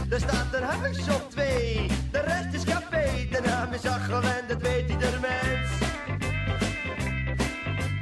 Er 0.10 0.20
staat 0.20 0.54
een 0.54 0.64
huis 0.64 1.10
op 1.10 1.30
twee, 1.30 1.88
de 2.12 2.20
rest 2.20 2.54
is 2.54 2.64
café, 2.64 3.28
de 3.32 3.41
naam 3.45 3.74
is 3.74 3.86
Achel 3.86 4.22
en 4.22 4.43
dat 4.47 4.62
weet 4.62 4.89
ieder 4.89 5.20
mens. 5.22 5.70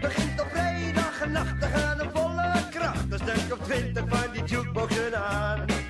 Begint 0.01 0.41
op 0.41 0.47
vrijdag 0.51 1.21
en 1.21 1.31
nacht 1.31 1.61
te 1.61 1.67
gaan 1.67 1.99
een 1.99 2.11
volle 2.13 2.51
kracht, 2.69 3.05
een 3.09 3.19
stuk 3.19 3.59
of 3.59 3.65
twintig 3.67 4.03
van 4.07 4.31
die 4.33 4.43
jukeboxen 4.43 5.23
aan. 5.23 5.80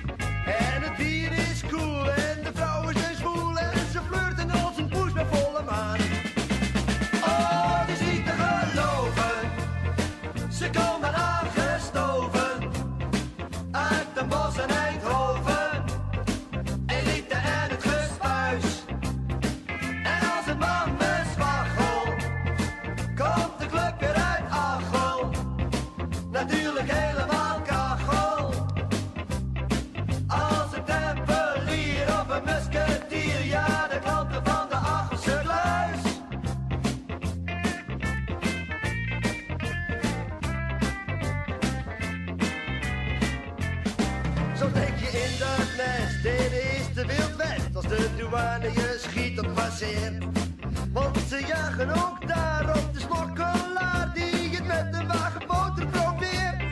Want 50.92 51.18
ze 51.28 51.44
jagen 51.46 51.90
ook 51.90 52.28
daar 52.28 52.76
op 52.76 52.94
de 52.94 53.00
smokkelaar 53.00 54.10
die 54.14 54.56
het 54.56 54.66
met 54.66 55.00
een 55.00 55.06
wagen 55.06 55.46
boter 55.46 55.86
probeert. 55.86 56.62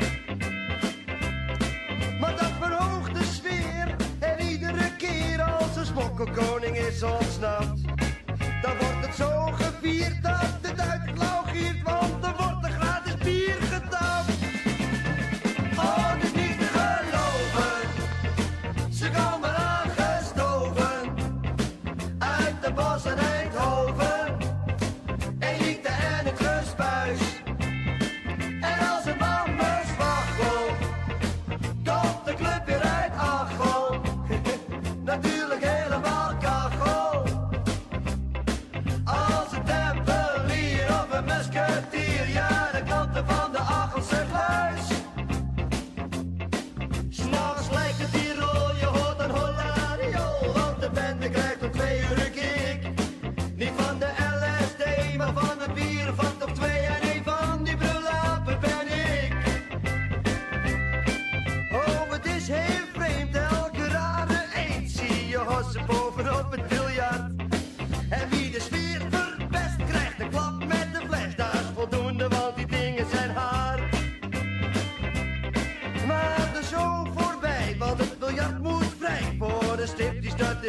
Maar 2.21 2.37
dat 2.37 2.53
verhoogt 2.61 3.15
de 3.15 3.25
sfeer. 3.25 3.97
En 4.19 4.41
iedere 4.41 4.97
keer 4.97 5.43
als 5.43 5.77
een 5.77 5.87
smokkelkoning 5.87 6.77
is 6.77 7.03
ontsnapt. 7.03 7.70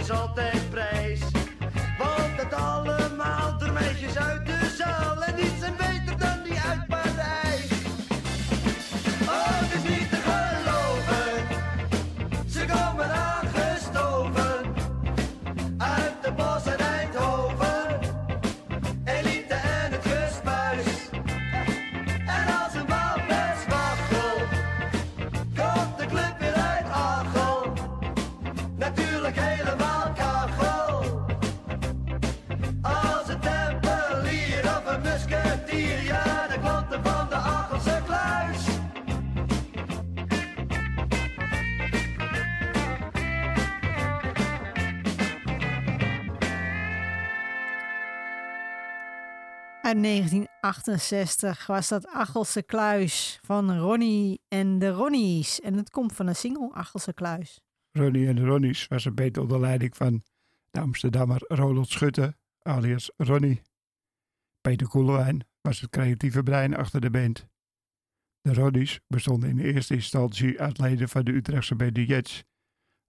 is 0.02 0.12
altijd 0.12 0.70
prijs. 0.70 1.20
Want 1.98 2.42
het 2.42 2.54
allemaal 2.54 3.58
door 3.58 3.72
meisjes 3.72 4.18
uit 4.18 4.46
de 4.46 4.76
zaal 4.78 5.24
en 5.24 5.36
niets 5.36 5.62
een. 5.62 6.01
1968 50.02 51.68
was 51.68 51.88
dat 51.88 52.08
Achelse 52.08 52.64
Kluis 52.64 53.40
van 53.42 53.78
Ronnie 53.78 54.42
en 54.48 54.80
de 54.80 54.90
Ronnies. 54.90 55.60
En 55.60 55.74
het 55.74 55.90
komt 55.90 56.14
van 56.14 56.28
een 56.28 56.36
single 56.36 56.74
Achelse 56.74 57.14
Kluis. 57.14 57.62
Ronnie 57.92 58.28
en 58.28 58.36
de 58.36 58.46
Ronnies 58.46 58.88
was 58.88 59.06
een 59.06 59.16
beter 59.16 59.42
onder 59.42 59.60
leiding 59.60 59.96
van 59.96 60.24
de 60.72 60.80
Amsterdammer 60.80 61.44
Roland 61.48 61.90
Schutte, 61.90 62.36
alias 62.62 63.12
Ronnie. 63.18 63.62
Peter 64.62 64.88
Koelewijn 64.88 65.48
was 65.62 65.82
het 65.82 65.90
creatieve 65.90 66.44
brein 66.44 66.76
achter 66.76 67.02
de 67.02 67.10
band. 67.10 67.48
De 68.42 68.54
Ronnies 68.54 69.00
bestonden 69.08 69.50
in 69.50 69.60
eerste 69.60 69.94
instantie 69.94 70.62
uit 70.62 70.80
leden 70.80 71.10
van 71.10 71.24
de 71.24 71.32
Utrechtse 71.32 71.76
band. 71.76 72.44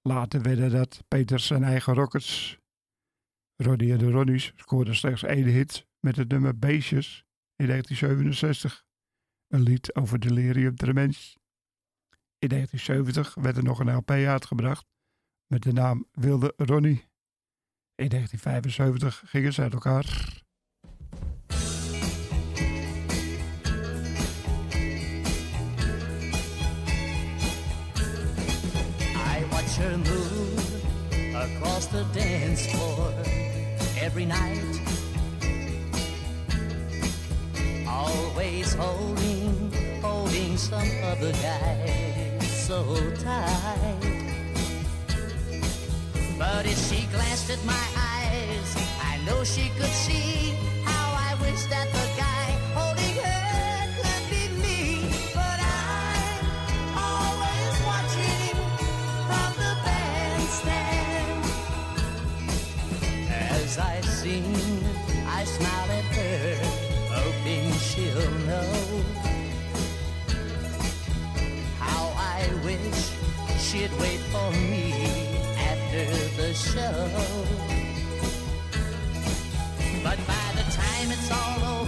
Later 0.02 0.42
werden 0.42 0.70
dat 0.70 1.04
Peter 1.08 1.38
zijn 1.38 1.64
eigen 1.64 1.94
Rockets. 1.94 2.58
Ronnie 3.56 3.92
en 3.92 3.98
de 3.98 4.10
Ronnies 4.10 4.52
scoorden 4.56 4.94
slechts 4.94 5.22
één 5.22 5.46
hit 5.46 5.90
met 6.04 6.16
het 6.16 6.28
nummer 6.28 6.58
Beestjes 6.58 7.24
in 7.56 7.66
1967. 7.66 8.84
Een 9.48 9.62
lied 9.62 9.94
over 9.94 10.18
delirium 10.18 10.76
tremens. 10.76 11.36
In 12.38 12.48
1970 12.48 13.34
werd 13.34 13.56
er 13.56 13.62
nog 13.62 13.78
een 13.78 13.94
LP 13.94 14.10
uitgebracht 14.10 14.86
met 15.46 15.62
de 15.62 15.72
naam 15.72 16.06
Wilde 16.12 16.54
Ronnie. 16.56 17.10
In 17.94 18.08
1975 18.08 19.22
gingen 19.26 19.52
ze 19.52 19.62
uit 19.62 19.72
elkaar. 19.72 20.04
I 29.14 29.46
watch 29.50 29.76
her 29.76 29.98
move 29.98 31.36
across 31.36 31.88
the 31.88 32.04
dance 32.12 32.68
floor 32.68 33.12
every 33.96 34.24
night. 34.24 34.91
Holding, 38.82 39.72
holding 40.02 40.56
some 40.56 40.90
other 41.04 41.32
guy 41.32 42.38
so 42.40 42.78
tight. 43.22 44.22
But 46.38 46.66
if 46.66 46.78
she 46.88 47.06
glanced 47.14 47.50
at 47.50 47.62
my 47.64 47.84
eyes, 47.96 48.70
I 49.10 49.12
know 49.26 49.44
she 49.44 49.70
could 49.78 49.94
see 50.06 50.71
she'd 73.72 73.90
wait 74.00 74.20
for 74.30 74.50
me 74.70 74.92
after 75.56 76.04
the 76.36 76.52
show. 76.52 77.08
But 80.04 80.18
by 80.26 80.46
the 80.58 80.66
time 80.82 81.10
it's 81.10 81.30
all 81.32 81.64
over, 81.76 81.81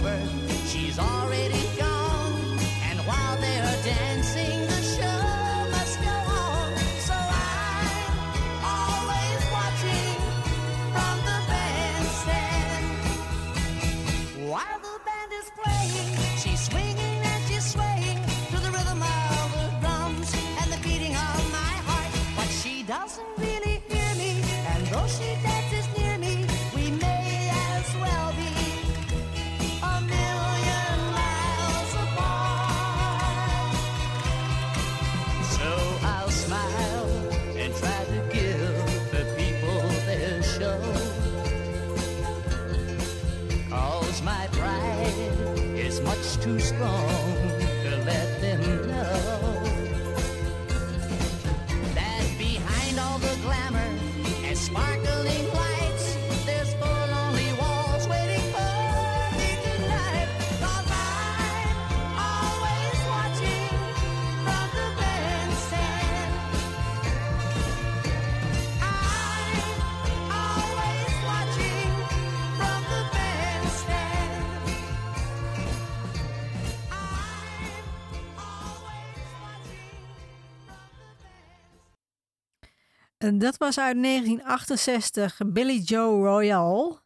dat 83.33 83.57
was 83.57 83.79
uit 83.79 84.03
1968 84.03 85.41
Billy 85.45 85.79
Joe 85.79 86.23
Royal. 86.23 87.03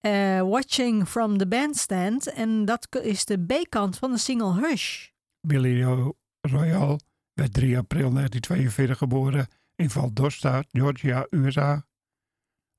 eh, 0.00 0.40
Watching 0.40 1.08
from 1.08 1.38
the 1.38 1.46
Bandstand. 1.46 2.32
En 2.32 2.64
dat 2.64 2.88
is 3.02 3.24
de 3.24 3.44
B-kant 3.44 3.98
van 3.98 4.10
de 4.12 4.18
single 4.18 4.60
Hush. 4.60 5.08
Billy 5.40 5.78
Joe 5.78 6.14
Royal 6.40 7.00
werd 7.32 7.52
3 7.52 7.76
april 7.78 8.10
1942 8.12 8.98
geboren 8.98 9.46
in 9.76 9.90
Valdosta, 9.90 10.64
Georgia, 10.70 11.26
USA. 11.30 11.86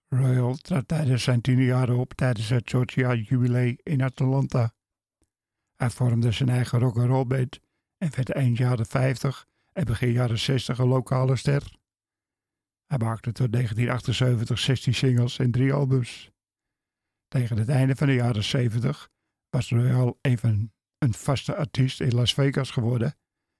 Royal 0.08 0.56
trad 0.56 0.88
tijdens 0.88 1.24
zijn 1.24 1.42
tiende 1.42 1.64
jaren 1.66 1.98
op 1.98 2.14
tijdens 2.14 2.50
het 2.50 2.70
Georgia 2.70 3.14
Jubilee 3.14 3.78
in 3.84 4.02
Atlanta. 4.02 4.74
Hij 5.76 5.90
vormde 5.90 6.32
zijn 6.32 6.50
eigen 6.50 6.80
rock'n'roll 6.80 7.26
band 7.26 7.60
en 7.98 8.10
werd 8.16 8.32
eind 8.32 8.58
jaren 8.58 8.86
50 8.86 9.46
en 9.74 9.86
begin 9.86 10.12
jaren 10.12 10.40
60 10.40 10.78
een 10.78 10.88
lokale 10.88 11.36
ster. 11.36 11.82
Hij 12.94 13.08
maakte 13.08 13.32
tot 13.32 13.52
1978 13.52 14.60
16 14.60 14.94
singles 14.94 15.40
en 15.40 15.52
drie 15.52 15.74
albums. 15.74 16.32
Tegen 17.28 17.58
het 17.58 17.70
einde 17.70 17.96
van 17.96 18.08
de 18.08 18.14
jaren 18.14 18.44
70 18.44 19.10
was 19.50 19.70
Royal 19.70 20.18
een 20.22 20.38
van 20.38 20.72
een 20.98 21.14
vaste 21.14 21.56
artiest 21.56 22.02
in 22.02 22.14
Las 22.14 22.34
Vegas 22.34 22.72
geworden 22.72 23.16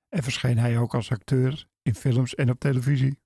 en 0.10 0.24
verscheen 0.24 0.58
hij 0.58 0.78
ook 0.78 0.94
als 0.94 1.12
acteur 1.12 1.68
in 1.82 1.96
films 1.96 2.36
en 2.36 2.50
op 2.50 2.60
televisie. 2.60 3.20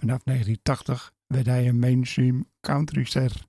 Vanaf 0.00 0.22
1980 0.22 1.12
werd 1.26 1.46
hij 1.46 1.68
een 1.68 1.78
mainstream 1.78 2.50
countryster. 2.60 3.46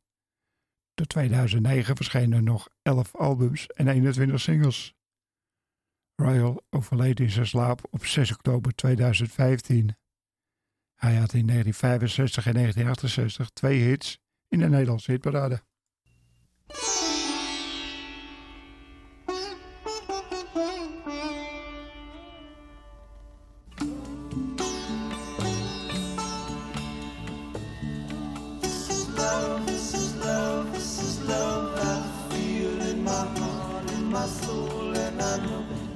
Tot 0.93 1.09
2009 1.09 1.95
verschenen 1.95 2.37
er 2.37 2.43
nog 2.43 2.69
11 2.81 3.15
albums 3.15 3.67
en 3.67 3.87
21 3.87 4.39
singles. 4.39 4.93
Royal 6.15 6.63
overleed 6.69 7.19
in 7.19 7.29
zijn 7.29 7.47
slaap 7.47 7.87
op 7.89 8.05
6 8.05 8.31
oktober 8.31 8.75
2015. 8.75 9.99
Hij 11.01 11.15
had 11.15 11.33
in 11.33 11.47
1965 11.47 12.45
en 12.45 12.53
1968 12.53 13.49
twee 13.49 13.79
hits 13.79 14.19
in 14.47 14.59
de 14.59 14.69
Nederlandse 14.69 15.11
hitparade. 15.11 15.61
my 34.11 34.27
soul 34.27 34.95
and 34.95 35.21
I 35.21 35.37
know 35.37 35.90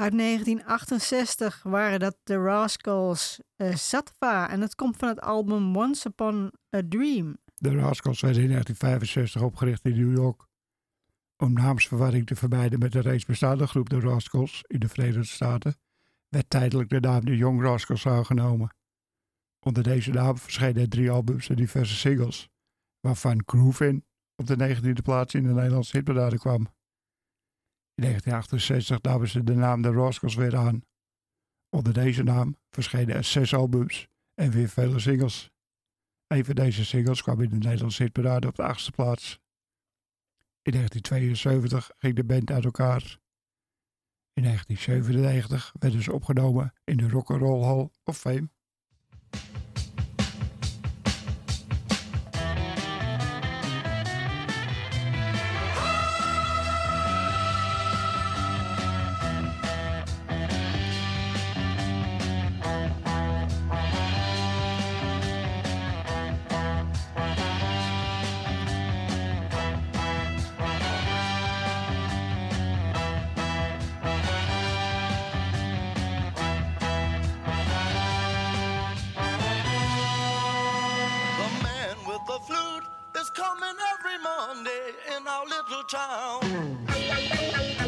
Uit 0.00 0.18
1968 0.18 1.62
waren 1.62 2.00
dat 2.00 2.16
de 2.22 2.36
Rascals 2.36 3.40
Satva. 3.74 4.50
En 4.50 4.60
dat 4.60 4.74
komt 4.74 4.96
van 4.96 5.08
het 5.08 5.20
album 5.20 5.76
Once 5.76 6.08
Upon 6.08 6.52
a 6.76 6.82
Dream. 6.88 7.36
De 7.56 7.74
Rascals 7.74 8.20
werden 8.20 8.42
in 8.42 8.48
1965 8.48 9.42
opgericht 9.42 9.84
in 9.84 9.96
New 9.96 10.16
York. 10.16 10.46
Om 11.36 11.52
naamsverwarring 11.52 12.26
te 12.26 12.36
vermijden 12.36 12.78
met 12.78 12.92
de 12.92 13.00
reeds 13.00 13.24
bestaande 13.24 13.66
groep 13.66 13.88
de 13.88 14.00
Rascals 14.00 14.64
in 14.66 14.78
de 14.78 14.88
Verenigde 14.88 15.24
Staten, 15.24 15.76
werd 16.28 16.50
tijdelijk 16.50 16.88
de 16.88 17.00
naam 17.00 17.24
de 17.24 17.36
Young 17.36 17.62
Rascals 17.62 18.06
aangenomen. 18.06 18.74
Onder 19.60 19.82
deze 19.82 20.10
naam 20.10 20.38
verschenen 20.38 20.82
er 20.82 20.88
drie 20.88 21.10
albums 21.10 21.48
en 21.48 21.56
diverse 21.56 21.96
singles, 21.96 22.48
waarvan 23.00 23.42
Groove 23.46 23.86
In 23.86 24.04
op 24.36 24.46
de 24.46 24.76
19e 24.76 25.02
plaats 25.02 25.34
in 25.34 25.42
de 25.42 25.52
Nederlandse 25.52 25.96
hitparade 25.96 26.38
kwam. 26.38 26.66
In 28.00 28.06
1968 28.06 29.00
namen 29.02 29.28
ze 29.28 29.44
de 29.44 29.54
naam 29.54 29.82
de 29.82 29.90
Rascals 29.90 30.34
weer 30.34 30.56
aan. 30.56 30.84
Onder 31.68 31.92
deze 31.92 32.22
naam 32.22 32.56
verschenen 32.70 33.14
er 33.14 33.24
zes 33.24 33.54
albums 33.54 34.08
en 34.34 34.50
weer 34.50 34.68
vele 34.68 34.98
singles. 34.98 35.50
Een 36.26 36.44
van 36.44 36.54
deze 36.54 36.84
singles 36.84 37.22
kwam 37.22 37.40
in 37.40 37.48
de 37.48 37.56
Nederlandse 37.56 38.02
hitparade 38.02 38.46
op 38.46 38.54
de 38.54 38.62
achtste 38.62 38.90
plaats. 38.90 39.40
In 40.62 40.72
1972 40.72 41.90
ging 41.98 42.14
de 42.16 42.24
band 42.24 42.50
uit 42.50 42.64
elkaar. 42.64 43.18
In 44.32 44.42
1997 44.42 45.72
werden 45.78 46.02
ze 46.02 46.12
opgenomen 46.12 46.72
in 46.84 46.96
de 46.96 47.08
Rock'n'Roll 47.08 47.64
Hall 47.64 47.88
of 48.04 48.18
Fame. 48.18 48.48
of 82.20 82.26
the 82.26 82.38
flute 82.46 82.84
is 83.20 83.30
coming 83.30 83.76
every 83.92 84.18
Monday 84.22 84.92
in 85.16 85.26
our 85.26 85.44
little 85.46 85.84
town. 85.84 87.79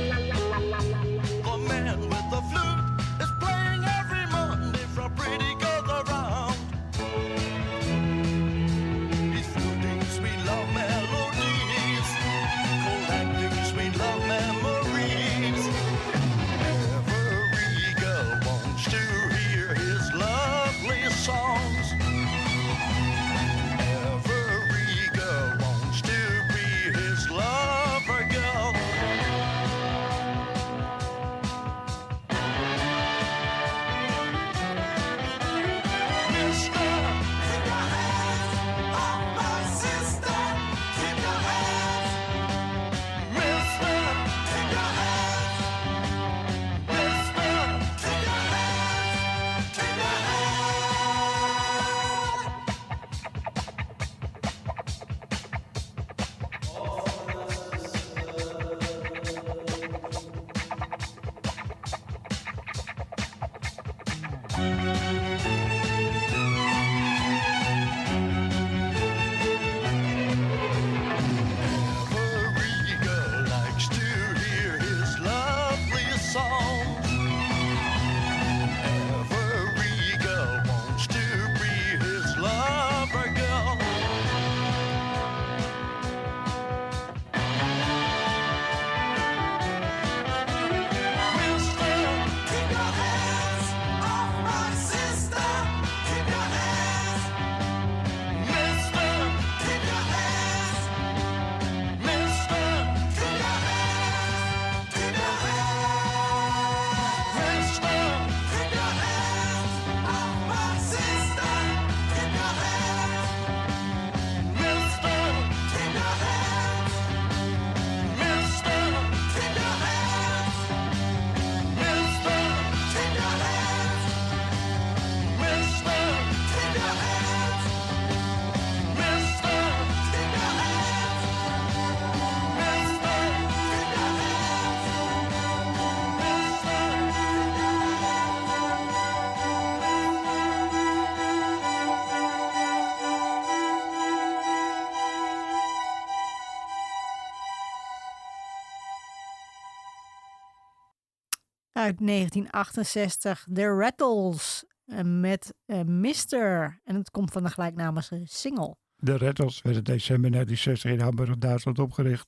Uit 151.82 151.98
1968, 151.98 153.46
The 153.52 153.66
Rattles 153.66 154.64
eh, 154.84 155.00
met 155.04 155.54
eh, 155.64 155.82
Mister. 155.82 156.80
En 156.84 156.94
het 156.94 157.10
komt 157.10 157.30
van 157.30 157.42
de 157.42 157.50
gelijknamige 157.50 158.22
single. 158.24 158.76
De 158.96 159.18
Rattles 159.18 159.62
werden 159.62 159.84
december 159.84 160.30
1960 160.30 160.90
in 160.90 161.00
Hamburg, 161.00 161.38
Duitsland 161.38 161.78
opgericht. 161.78 162.26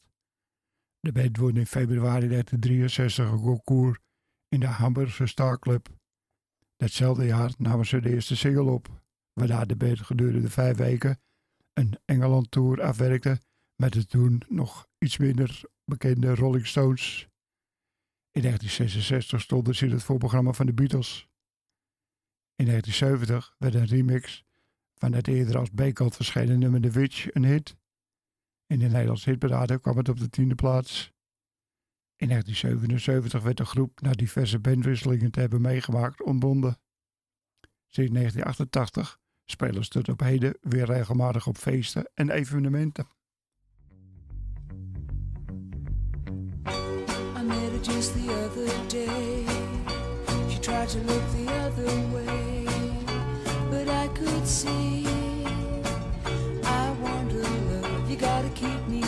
De 1.01 1.13
band 1.13 1.37
won 1.37 1.57
in 1.57 1.67
februari 1.67 2.29
1963 2.29 3.31
een 3.31 3.41
concours 3.41 3.99
in 4.49 4.61
de 4.61 4.67
Hamburgse 4.67 5.27
Star 5.27 5.59
Club. 5.59 5.89
Datzelfde 6.77 7.25
jaar 7.25 7.53
namen 7.59 7.87
ze 7.87 8.01
de 8.01 8.11
eerste 8.11 8.37
single 8.37 8.71
op, 8.71 9.03
waarna 9.33 9.65
de 9.65 9.77
band 9.77 10.01
gedurende 10.01 10.51
vijf 10.51 10.77
weken 10.77 11.21
een 11.73 11.99
Engeland-tour 12.05 12.83
afwerkte 12.83 13.41
met 13.77 13.93
de 13.93 14.07
toen 14.07 14.43
nog 14.49 14.87
iets 14.99 15.19
minder 15.19 15.63
bekende 15.85 16.35
Rolling 16.35 16.67
Stones. 16.67 17.29
In 18.35 18.43
1966 18.43 19.41
stonden 19.41 19.75
ze 19.75 19.87
in 19.87 19.93
het 19.93 20.03
voorprogramma 20.03 20.53
van 20.53 20.67
de 20.67 20.73
Beatles. 20.73 21.29
In 22.55 22.67
1970 22.67 23.55
werd 23.59 23.75
een 23.75 23.87
remix 23.87 24.45
van 24.95 25.13
het 25.13 25.29
eerder 25.29 25.59
als 25.59 25.71
B-kant 25.71 26.17
verschenen 26.17 26.59
nummer 26.59 26.81
The 26.81 26.91
Witch 26.91 27.35
een 27.35 27.45
hit. 27.45 27.77
In 28.67 28.79
de 28.79 28.87
Nederlandse 28.87 29.31
hitparade 29.31 29.81
kwam 29.81 29.97
het 29.97 30.09
op 30.09 30.19
de 30.19 30.29
tiende 30.29 30.55
plaats. 30.55 31.13
In 32.17 32.29
1977 32.29 33.43
werd 33.43 33.57
de 33.57 33.65
groep 33.65 34.01
na 34.01 34.13
diverse 34.13 34.59
bandwisselingen 34.59 35.31
te 35.31 35.41
hebben 35.41 35.61
meegemaakt 35.61 36.23
ontbonden. 36.23 36.79
Sinds 37.89 38.13
1988 38.13 39.19
spelen 39.45 39.85
ze 39.85 39.91
tot 39.91 40.09
op 40.09 40.21
heden 40.21 40.59
weer 40.61 40.87
regelmatig 40.87 41.47
op 41.47 41.57
feesten 41.57 42.11
en 42.15 42.31
evenementen. 42.31 43.07
Just 47.85 48.15
the 48.15 48.33
other 48.33 48.67
day. 48.89 49.45
She 50.49 50.59
tried 50.59 50.89
to 50.89 50.99
look 51.01 51.23
the 51.33 51.53
other 51.65 51.93
way, 52.15 52.65
but 53.71 53.87
I 53.89 54.09
could 54.09 54.47
see. 54.47 55.07
I 56.65 56.91
wonder, 57.03 57.43
love, 57.43 58.11
you 58.11 58.17
gotta 58.17 58.49
keep 58.51 58.89
me. 58.89 59.03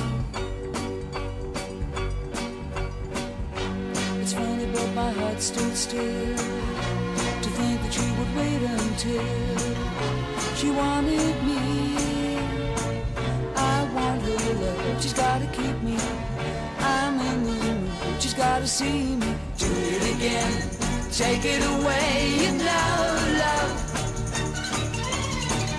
It's 4.20 4.34
funny, 4.34 4.66
but 4.66 4.92
my 4.94 5.10
heart 5.10 5.40
stood 5.40 5.74
still 5.74 6.36
to 6.36 7.48
think 7.58 7.80
that 7.80 7.92
she 7.94 8.06
would 8.18 8.36
wait 8.36 8.62
until 8.76 10.54
she 10.54 10.70
wanted 10.70 11.36
me. 11.48 12.36
I 13.56 13.88
want 13.94 14.20
her 14.20 14.54
love, 14.54 15.02
she's 15.02 15.14
gotta 15.14 15.46
keep 15.46 15.80
me. 15.82 16.15
Gotta 18.36 18.66
see 18.66 19.16
me 19.16 19.34
do 19.56 19.66
it 19.66 20.14
again. 20.14 20.52
Take 21.10 21.44
it 21.44 21.62
away, 21.64 22.36
you 22.42 22.52
know, 22.52 22.96
love. 23.42 23.72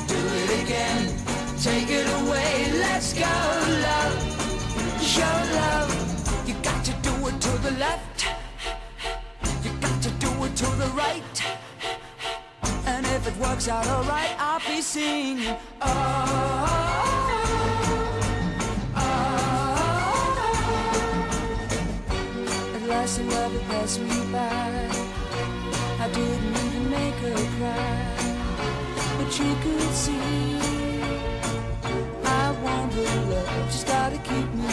Do 0.08 0.20
it 0.42 0.64
again. 0.64 1.14
Take 1.62 1.90
it 1.90 2.08
away. 2.22 2.72
Let's 2.80 3.14
go, 3.14 3.36
love. 3.88 4.16
Show 5.02 5.36
love. 5.62 6.48
You 6.48 6.56
got 6.64 6.84
to 6.86 6.94
do 7.04 7.28
it 7.28 7.40
to 7.42 7.52
the 7.62 7.72
left. 7.78 8.26
You 9.64 9.72
got 9.80 10.02
to 10.02 10.10
do 10.10 10.32
it 10.46 10.56
to 10.56 10.66
the 10.82 10.88
right. 10.96 11.44
And 12.88 13.06
if 13.06 13.28
it 13.28 13.38
works 13.38 13.68
out 13.68 13.86
alright, 13.88 14.36
I'll 14.40 14.60
be 14.68 14.82
singing. 14.82 15.56
Oh. 15.82 17.17
The 23.08 23.24
love 23.24 23.54
had 23.54 23.62
passed 23.70 24.02
me 24.02 24.32
by. 24.34 24.90
I 26.04 26.10
didn't 26.10 26.56
even 26.66 26.90
make 26.92 27.16
her 27.16 27.36
cry, 27.58 28.06
but 29.18 29.40
you 29.40 29.56
could 29.64 29.94
see. 29.94 30.60
I 32.26 32.52
want 32.62 32.94
her 32.94 33.22
love, 33.32 33.72
she's 33.72 33.86
gotta 33.86 34.18
keep 34.18 34.54
me, 34.54 34.70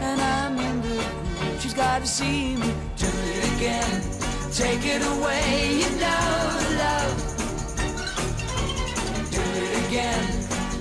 and 0.00 0.20
I'm 0.20 0.56
in 0.56 0.80
the 0.82 0.88
groove. 0.88 1.60
She's 1.60 1.74
gotta 1.74 2.06
see 2.06 2.56
me 2.56 2.72
do 2.96 3.08
it 3.08 3.56
again. 3.56 4.02
Take 4.52 4.86
it 4.86 5.02
away, 5.02 5.82
you 5.82 5.90
know, 5.98 6.30
love. 6.84 7.16
Do 9.30 9.42
it 9.62 9.88
again. 9.88 10.24